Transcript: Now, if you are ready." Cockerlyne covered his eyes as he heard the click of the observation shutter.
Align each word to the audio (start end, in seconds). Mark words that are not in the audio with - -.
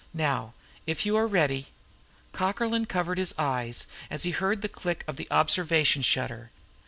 Now, 0.17 0.55
if 0.87 1.05
you 1.05 1.15
are 1.15 1.27
ready." 1.27 1.67
Cockerlyne 2.33 2.87
covered 2.87 3.19
his 3.19 3.35
eyes 3.37 3.85
as 4.09 4.23
he 4.23 4.31
heard 4.31 4.63
the 4.63 4.67
click 4.67 5.03
of 5.07 5.15
the 5.15 5.27
observation 5.29 6.01
shutter. 6.01 6.49